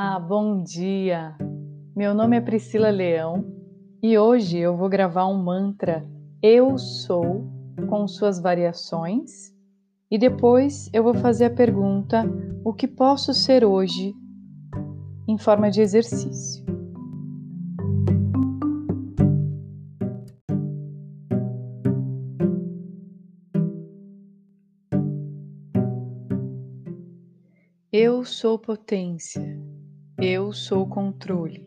Olá, 0.00 0.16
bom 0.16 0.62
dia! 0.62 1.36
Meu 1.96 2.14
nome 2.14 2.36
é 2.36 2.40
Priscila 2.40 2.88
Leão 2.88 3.44
e 4.00 4.16
hoje 4.16 4.56
eu 4.56 4.76
vou 4.76 4.88
gravar 4.88 5.26
um 5.26 5.36
mantra 5.36 6.08
Eu 6.40 6.78
Sou 6.78 7.50
com 7.88 8.06
suas 8.06 8.38
variações 8.38 9.52
e 10.08 10.16
depois 10.16 10.88
eu 10.92 11.02
vou 11.02 11.14
fazer 11.14 11.46
a 11.46 11.50
pergunta 11.50 12.22
O 12.64 12.72
que 12.72 12.86
posso 12.86 13.34
ser 13.34 13.64
hoje 13.64 14.14
em 15.26 15.36
forma 15.36 15.68
de 15.68 15.80
exercício. 15.80 16.64
Eu 27.92 28.24
sou 28.24 28.58
potência, 28.58 29.58
eu 30.20 30.52
sou 30.52 30.84
controle, 30.84 31.64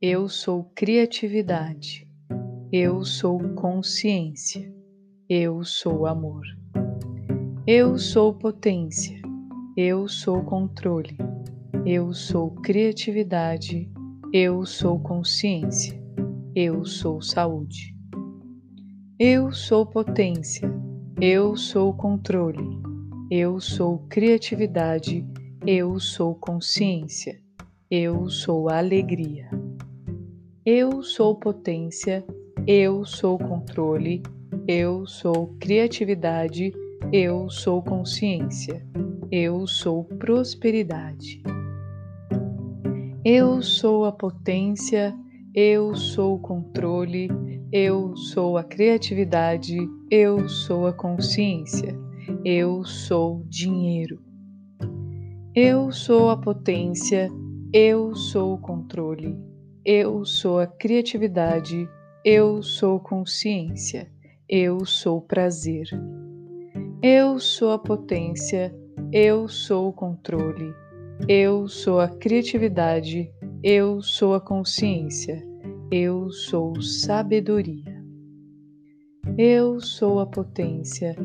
eu 0.00 0.26
sou 0.26 0.64
criatividade, 0.74 2.08
eu 2.72 3.04
sou 3.04 3.38
consciência, 3.50 4.74
eu 5.28 5.62
sou 5.64 6.06
amor. 6.06 6.46
Eu 7.66 7.98
sou 7.98 8.32
potência, 8.32 9.20
eu 9.76 10.08
sou 10.08 10.42
controle, 10.44 11.14
eu 11.84 12.14
sou 12.14 12.52
criatividade, 12.52 13.92
eu 14.32 14.64
sou 14.64 14.98
consciência, 14.98 16.02
eu 16.56 16.86
sou 16.86 17.20
saúde. 17.20 17.94
Eu 19.18 19.52
sou 19.52 19.84
potência, 19.84 20.72
eu 21.20 21.54
sou 21.54 21.92
controle, 21.92 22.80
eu 23.30 23.60
sou 23.60 23.98
criatividade, 24.08 25.22
eu 25.66 26.00
sou 26.00 26.34
consciência, 26.34 27.43
eu 27.90 28.28
sou 28.30 28.70
alegria. 28.70 29.48
Eu 30.64 31.02
sou 31.02 31.36
potência, 31.36 32.24
eu 32.66 33.04
sou 33.04 33.38
controle, 33.38 34.22
eu 34.66 35.06
sou 35.06 35.54
criatividade, 35.60 36.72
eu 37.12 37.50
sou 37.50 37.82
consciência, 37.82 38.82
eu 39.30 39.66
sou 39.66 40.04
prosperidade. 40.04 41.42
Eu 43.22 43.60
sou 43.62 44.06
a 44.06 44.12
potência, 44.12 45.14
eu 45.54 45.94
sou 45.94 46.36
o 46.36 46.38
controle, 46.38 47.28
eu 47.70 48.16
sou 48.16 48.56
a 48.56 48.64
criatividade, 48.64 49.76
eu 50.10 50.48
sou 50.48 50.86
a 50.86 50.92
consciência, 50.92 51.94
eu 52.44 52.82
sou 52.84 53.44
dinheiro. 53.46 54.22
Eu 55.54 55.92
sou 55.92 56.30
a 56.30 56.36
potência, 56.36 57.30
eu 57.76 58.14
sou 58.14 58.54
o 58.54 58.58
controle, 58.58 59.36
eu 59.84 60.24
sou 60.24 60.60
a 60.60 60.66
criatividade, 60.66 61.88
eu 62.24 62.62
sou 62.62 63.00
consciência, 63.00 64.08
eu 64.48 64.86
sou 64.86 65.20
prazer. 65.20 65.88
Eu 67.02 67.40
sou 67.40 67.72
a 67.72 67.78
potência, 67.80 68.72
eu 69.12 69.48
sou 69.48 69.88
o 69.88 69.92
controle, 69.92 70.72
eu 71.28 71.66
sou 71.66 71.98
a 71.98 72.06
criatividade, 72.06 73.28
eu 73.60 74.00
sou 74.00 74.34
a 74.34 74.40
consciência, 74.40 75.44
eu 75.90 76.30
sou 76.30 76.80
sabedoria. 76.80 77.92
Eu 79.36 79.80
sou 79.80 80.20
a 80.20 80.26
potência, 80.26 81.16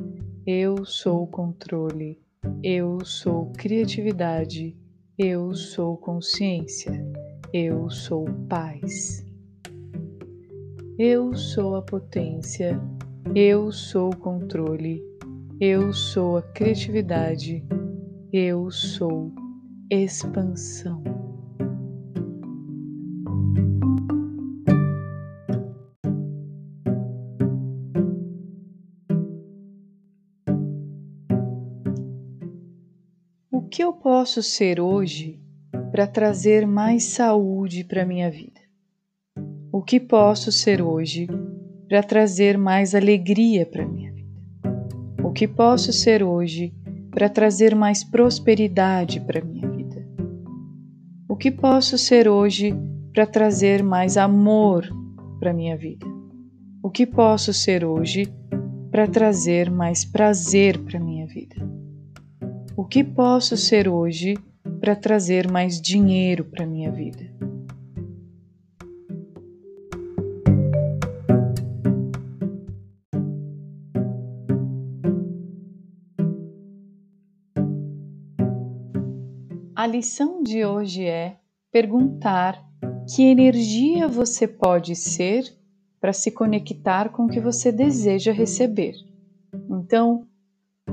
eu 0.48 0.84
sou 0.84 1.26
o 1.26 1.28
controle 1.28 2.20
eu 2.64 3.04
sou 3.06 3.52
criatividade, 3.58 4.76
eu 5.22 5.54
sou 5.54 5.98
consciência, 5.98 7.06
eu 7.52 7.90
sou 7.90 8.24
paz. 8.48 9.22
Eu 10.98 11.36
sou 11.36 11.76
a 11.76 11.82
potência, 11.82 12.80
eu 13.36 13.70
sou 13.70 14.14
o 14.14 14.16
controle, 14.16 15.04
eu 15.60 15.92
sou 15.92 16.38
a 16.38 16.42
criatividade, 16.42 17.66
eu 18.32 18.72
sou 18.72 19.30
expansão. 19.92 21.04
Que 33.70 33.84
eu 33.84 33.94
posso 33.94 34.42
ser 34.42 34.80
hoje 34.80 35.40
para 35.92 36.08
trazer 36.08 36.66
mais 36.66 37.04
saúde 37.04 37.84
para 37.84 38.04
minha 38.04 38.30
vida? 38.30 38.60
O 39.72 39.84
que 39.84 40.00
posso 40.00 40.52
ser 40.52 40.82
hoje 40.82 41.28
para 41.88 42.02
trazer 42.02 42.58
mais 42.58 42.96
alegria 42.96 43.68
para 43.68 43.86
minha 43.86 44.12
vida? 44.12 44.28
O 45.24 45.32
que 45.32 45.48
posso 45.48 45.94
ser 45.94 46.24
hoje 46.24 46.74
para 47.12 47.30
trazer 47.30 47.76
mais 47.76 48.04
prosperidade 48.04 49.20
para 49.22 49.46
minha 49.46 49.70
vida? 49.70 50.04
O 51.28 51.36
que 51.36 51.52
posso 51.52 51.96
ser 51.96 52.28
hoje 52.28 52.74
para 53.14 53.28
trazer 53.28 53.84
mais 53.84 54.18
amor 54.18 54.90
para 55.40 55.54
minha 55.54 55.78
vida? 55.78 56.08
O 56.82 56.90
que 56.90 57.06
posso 57.06 57.54
ser 57.54 57.86
hoje 57.86 58.34
para 58.90 59.08
trazer 59.08 59.70
mais 59.70 60.04
prazer 60.04 60.80
para 60.80 61.00
minha 61.00 61.28
vida? 61.28 61.79
O 62.80 62.86
que 62.86 63.04
posso 63.04 63.58
ser 63.58 63.90
hoje 63.90 64.36
para 64.80 64.96
trazer 64.96 65.52
mais 65.52 65.82
dinheiro 65.82 66.46
para 66.46 66.66
minha 66.66 66.90
vida? 66.90 67.30
A 79.76 79.86
lição 79.86 80.42
de 80.42 80.64
hoje 80.64 81.04
é 81.04 81.36
perguntar 81.70 82.66
que 83.14 83.24
energia 83.24 84.08
você 84.08 84.48
pode 84.48 84.96
ser 84.96 85.54
para 86.00 86.14
se 86.14 86.32
conectar 86.32 87.10
com 87.10 87.26
o 87.26 87.30
que 87.30 87.42
você 87.42 87.74
deseja 87.74 88.32
receber. 88.32 88.94
Então, 89.70 90.29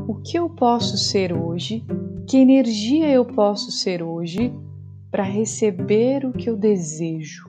o 0.06 0.14
que 0.14 0.38
eu 0.38 0.48
posso 0.48 0.96
ser 0.96 1.32
hoje, 1.32 1.84
que 2.28 2.36
energia 2.36 3.10
eu 3.10 3.24
posso 3.24 3.72
ser 3.72 4.02
hoje 4.02 4.54
para 5.10 5.24
receber 5.24 6.24
o 6.24 6.32
que 6.32 6.48
eu 6.48 6.56
desejo. 6.56 7.44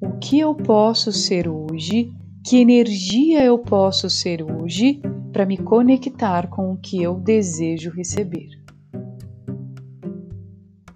O 0.00 0.18
que 0.18 0.40
eu 0.40 0.54
posso 0.54 1.12
ser 1.12 1.48
hoje, 1.48 2.12
que 2.44 2.58
energia 2.58 3.44
eu 3.44 3.58
posso 3.58 4.10
ser 4.10 4.42
hoje 4.42 5.00
para 5.32 5.46
me 5.46 5.56
conectar 5.56 6.48
com 6.48 6.72
o 6.72 6.76
que 6.76 7.00
eu 7.00 7.14
desejo 7.14 7.90
receber. 7.90 8.48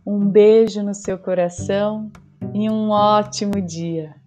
Um 0.04 0.28
beijo 0.28 0.82
no 0.82 0.94
seu 0.94 1.18
coração 1.18 2.10
e 2.52 2.68
um 2.68 2.90
ótimo 2.90 3.60
dia! 3.60 4.25